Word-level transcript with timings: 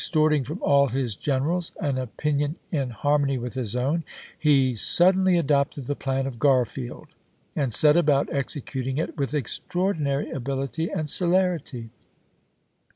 toi'ting 0.11 0.43
from 0.43 0.59
all 0.63 0.87
his 0.87 1.15
generals 1.15 1.71
an 1.79 1.99
opinion 1.99 2.55
in 2.71 2.89
harmony 2.89 3.37
with 3.37 3.53
his 3.53 3.75
own, 3.75 4.03
he 4.35 4.73
suddenly 4.75 5.37
adopted 5.37 5.85
the 5.85 5.95
plan 5.95 6.25
of 6.25 6.39
G 6.39 6.47
arfield, 6.47 7.09
and 7.55 7.71
set 7.71 7.95
about 7.95 8.27
executing 8.33 8.97
it 8.97 9.15
with 9.15 9.33
extraor 9.33 9.93
dinary 9.95 10.33
ability 10.33 10.89
and 10.89 11.07
celerity. 11.07 11.91